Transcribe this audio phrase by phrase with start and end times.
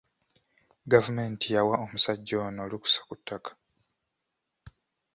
[0.91, 3.51] Gavumenti yawa omusajja ono olukusa ku ttaka.